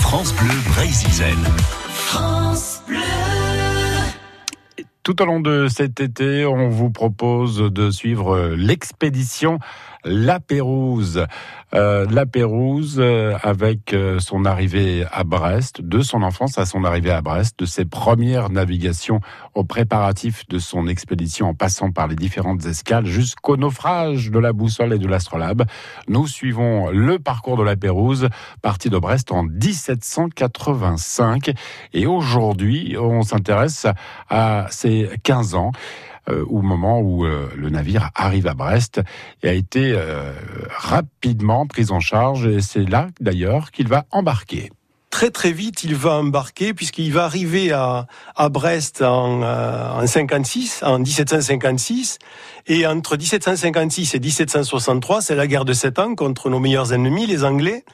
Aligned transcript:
France 0.00 0.32
Bleu 0.34 0.60
Brésil. 0.74 1.36
France 1.92 2.82
Bleu. 2.86 3.49
Tout 5.10 5.22
au 5.22 5.26
long 5.26 5.40
de 5.40 5.66
cet 5.66 5.98
été, 5.98 6.46
on 6.46 6.68
vous 6.68 6.90
propose 6.90 7.58
de 7.58 7.90
suivre 7.90 8.54
l'expédition 8.54 9.58
La 10.04 10.38
Pérouse. 10.38 11.26
Euh, 11.72 12.04
la 12.10 12.26
Pérouse, 12.26 12.96
euh, 12.98 13.38
avec 13.42 13.92
euh, 13.92 14.18
son 14.18 14.44
arrivée 14.44 15.04
à 15.12 15.22
Brest, 15.22 15.82
de 15.82 16.00
son 16.00 16.22
enfance 16.22 16.58
à 16.58 16.66
son 16.66 16.82
arrivée 16.82 17.12
à 17.12 17.22
Brest, 17.22 17.60
de 17.60 17.64
ses 17.64 17.84
premières 17.84 18.50
navigations 18.50 19.20
aux 19.54 19.62
préparatifs 19.62 20.48
de 20.48 20.58
son 20.58 20.88
expédition 20.88 21.50
en 21.50 21.54
passant 21.54 21.92
par 21.92 22.08
les 22.08 22.16
différentes 22.16 22.66
escales 22.66 23.06
jusqu'au 23.06 23.56
naufrage 23.56 24.32
de 24.32 24.40
la 24.40 24.52
boussole 24.52 24.94
et 24.94 24.98
de 24.98 25.06
l'astrolabe. 25.06 25.62
Nous 26.08 26.26
suivons 26.26 26.90
le 26.90 27.20
parcours 27.20 27.56
de 27.56 27.62
La 27.62 27.76
Pérouse, 27.76 28.28
parti 28.62 28.90
de 28.90 28.98
Brest 28.98 29.30
en 29.30 29.44
1785. 29.44 31.52
Et 31.92 32.06
aujourd'hui, 32.06 32.96
on 32.98 33.22
s'intéresse 33.22 33.86
à 34.28 34.66
ses 35.08 35.18
15 35.22 35.54
ans 35.54 35.72
euh, 36.28 36.44
au 36.48 36.60
moment 36.60 37.00
où 37.00 37.24
euh, 37.24 37.48
le 37.56 37.70
navire 37.70 38.10
arrive 38.14 38.46
à 38.46 38.54
Brest 38.54 39.00
et 39.42 39.48
a 39.48 39.52
été 39.52 39.92
euh, 39.92 40.32
rapidement 40.70 41.66
pris 41.66 41.90
en 41.90 42.00
charge. 42.00 42.46
Et 42.46 42.60
c'est 42.60 42.88
là 42.88 43.08
d'ailleurs 43.20 43.70
qu'il 43.70 43.88
va 43.88 44.04
embarquer. 44.10 44.70
Très 45.08 45.30
très 45.30 45.50
vite, 45.50 45.82
il 45.82 45.96
va 45.96 46.18
embarquer 46.18 46.72
puisqu'il 46.72 47.12
va 47.12 47.24
arriver 47.24 47.72
à, 47.72 48.06
à 48.36 48.48
Brest 48.48 49.02
en, 49.02 49.42
en 49.42 50.06
56, 50.06 50.84
en 50.84 51.00
1756, 51.00 52.18
et 52.68 52.86
entre 52.86 53.16
1756 53.16 54.14
et 54.14 54.20
1763, 54.20 55.20
c'est 55.20 55.34
la 55.34 55.48
guerre 55.48 55.64
de 55.64 55.72
sept 55.72 55.98
ans 55.98 56.14
contre 56.14 56.48
nos 56.48 56.60
meilleurs 56.60 56.92
ennemis, 56.92 57.26
les 57.26 57.42
Anglais, 57.42 57.84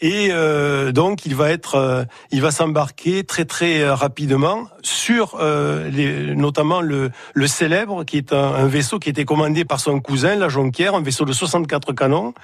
et 0.00 0.28
euh, 0.30 0.92
donc 0.92 1.24
il 1.24 1.34
va 1.34 1.50
être, 1.50 1.76
euh, 1.76 2.04
il 2.30 2.42
va 2.42 2.50
s'embarquer 2.50 3.24
très 3.24 3.46
très 3.46 3.80
euh, 3.80 3.94
rapidement 3.94 4.68
sur 4.82 5.38
euh, 5.40 5.88
les, 5.88 6.34
notamment 6.34 6.82
le, 6.82 7.10
le 7.32 7.46
célèbre 7.46 8.04
qui 8.04 8.18
est 8.18 8.34
un, 8.34 8.54
un, 8.54 8.66
vaisseau 8.66 8.98
qui 8.98 9.08
était 9.08 9.24
commandé 9.24 9.64
par 9.64 9.80
son 9.80 10.00
cousin, 10.00 10.36
la 10.36 10.50
Jonquière, 10.50 10.94
un 10.94 11.00
vaisseau 11.00 11.24
de 11.24 11.32
64 11.32 11.94
canons, 11.94 12.34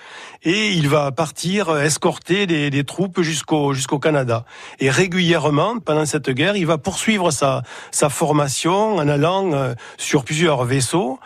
et 0.43 0.71
il 0.71 0.89
va 0.89 1.13
partir 1.13 1.77
escorter 1.77 2.47
des, 2.47 2.71
des 2.71 2.85
troupes 2.85 3.21
jusqu'au 3.21 3.75
jusqu'au 3.75 3.99
Canada. 3.99 4.47
Et 4.81 4.89
régulièrement 4.89 5.79
pendant 5.79 6.07
cette 6.07 6.31
guerre, 6.31 6.57
il 6.57 6.67
va 6.67 6.79
poursuivre 6.79 7.31
sa 7.33 7.65
sa 7.91 8.09
formation 8.09 8.97
en 8.97 9.09
allant 9.09 9.75
sur 9.99 10.25
plusieurs 10.25 10.65
vaisseaux. 10.65 11.19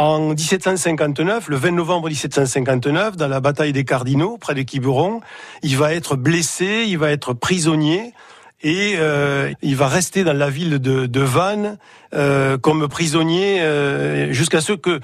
En 0.00 0.30
1759, 0.30 1.48
le 1.48 1.56
20 1.56 1.72
novembre 1.72 2.08
1759, 2.08 3.18
dans 3.18 3.28
la 3.28 3.40
bataille 3.40 3.74
des 3.74 3.84
Cardinaux, 3.84 4.38
près 4.38 4.54
de 4.54 4.62
Quiberon, 4.62 5.20
il 5.62 5.76
va 5.76 5.92
être 5.92 6.16
blessé, 6.16 6.86
il 6.88 6.96
va 6.96 7.10
être 7.10 7.34
prisonnier 7.34 8.14
et 8.62 8.94
euh, 8.96 9.52
il 9.62 9.76
va 9.76 9.88
rester 9.88 10.24
dans 10.24 10.32
la 10.32 10.50
ville 10.50 10.78
de, 10.78 11.06
de 11.06 11.20
Vannes 11.20 11.78
euh, 12.12 12.58
comme 12.58 12.88
prisonnier 12.88 13.60
euh, 13.60 14.32
jusqu'à 14.32 14.60
ce 14.60 14.72
que 14.72 15.00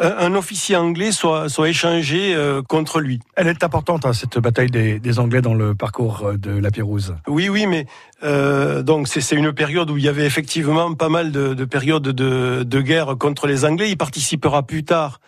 un, 0.00 0.34
officier 0.34 0.76
anglais 0.76 1.10
soit, 1.10 1.48
soit 1.48 1.68
échangé 1.68 2.34
euh, 2.34 2.62
contre 2.62 3.00
lui. 3.00 3.20
Elle 3.36 3.48
est 3.48 3.64
importante 3.64 4.06
hein, 4.06 4.12
cette 4.12 4.38
bataille 4.38 4.70
des, 4.70 4.98
des, 4.98 5.18
Anglais 5.18 5.40
dans 5.40 5.54
le 5.54 5.74
parcours 5.74 6.24
euh, 6.24 6.36
de 6.36 6.50
la 6.50 6.70
Pérouse. 6.70 7.16
Oui, 7.26 7.48
oui, 7.48 7.66
mais 7.66 7.86
euh, 8.22 8.82
donc 8.82 9.08
c'est 9.08 9.34
une 9.34 9.52
période 9.52 9.90
où 9.90 9.96
il 9.96 10.04
y 10.04 10.08
avait 10.08 10.26
effectivement 10.26 10.94
pas 10.94 11.08
mal 11.08 11.32
de, 11.32 11.54
de 11.54 11.64
périodes 11.64 12.02
de, 12.02 12.62
de 12.62 12.80
guerre 12.80 13.16
contre 13.18 13.46
les 13.46 13.64
Anglais. 13.64 13.90
Il 13.90 13.96
participera 13.96 14.62
plus 14.62 14.84
tard 14.84 15.20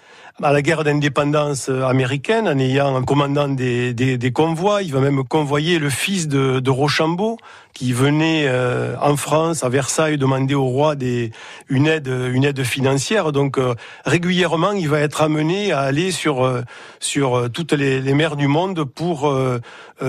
à 0.42 0.52
la 0.52 0.62
guerre 0.62 0.82
d'indépendance 0.82 1.68
américaine 1.68 2.48
en 2.48 2.58
ayant 2.58 2.96
un 2.96 3.04
commandant 3.04 3.48
des, 3.48 3.94
des, 3.94 4.18
des, 4.18 4.32
convois. 4.32 4.82
Il 4.82 4.92
va 4.92 5.00
même 5.00 5.22
convoyer 5.24 5.78
le 5.78 5.90
fils 5.90 6.26
de, 6.26 6.58
de 6.58 6.70
Rochambeau 6.70 7.38
qui 7.74 7.92
venait 7.92 8.44
euh, 8.46 8.94
en 9.00 9.16
France, 9.16 9.64
à 9.64 9.68
Versailles, 9.68 10.16
demander 10.16 10.54
au 10.54 10.64
roi 10.64 10.94
des, 10.94 11.32
une 11.68 11.86
aide, 11.86 12.08
une 12.08 12.44
aide 12.44 12.62
financière. 12.62 13.32
Donc 13.32 13.58
euh, 13.58 13.74
régulièrement, 14.04 14.72
il 14.72 14.88
va 14.88 15.00
être 15.00 15.22
amené 15.22 15.72
à 15.72 15.80
aller 15.80 16.12
sur 16.12 16.44
euh, 16.44 16.62
sur 17.00 17.50
toutes 17.52 17.72
les, 17.72 18.00
les, 18.00 18.14
mers 18.14 18.36
du 18.36 18.46
monde 18.46 18.84
pour 18.84 19.32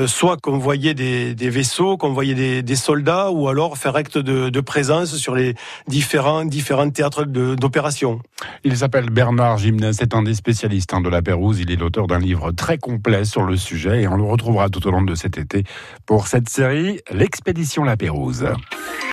soit 0.07 0.37
convoyer 0.37 0.93
des, 0.93 1.35
des 1.35 1.49
vaisseaux, 1.49 1.97
convoyer 1.97 2.33
des, 2.33 2.61
des, 2.61 2.75
soldats, 2.75 3.31
ou 3.31 3.49
alors 3.49 3.77
faire 3.77 3.95
acte 3.95 4.17
de, 4.17 4.49
de 4.49 4.59
présence 4.61 5.15
sur 5.17 5.35
les 5.35 5.55
différents 5.87 6.45
différents 6.45 6.89
théâtres 6.89 7.25
d'opération. 7.25 8.21
Il 8.63 8.77
s'appelle 8.77 9.09
Bernard 9.09 9.59
c'est 9.91 10.13
un 10.15 10.23
des 10.23 10.33
spécialistes 10.33 10.93
hein, 10.93 11.01
de 11.01 11.09
la 11.09 11.21
Pérouse. 11.21 11.59
Il 11.59 11.71
est 11.71 11.75
l'auteur 11.75 12.07
d'un 12.07 12.19
livre 12.19 12.51
très 12.51 12.77
complet 12.77 13.25
sur 13.25 13.43
le 13.43 13.57
sujet 13.57 14.03
et 14.03 14.07
on 14.07 14.15
le 14.15 14.23
retrouvera 14.23 14.69
tout 14.69 14.85
au 14.87 14.91
long 14.91 15.01
de 15.01 15.13
cet 15.13 15.37
été 15.37 15.63
pour 16.05 16.27
cette 16.27 16.49
série, 16.49 17.01
l'expédition 17.11 17.83
La 17.83 17.97
Pérouse. 17.97 18.47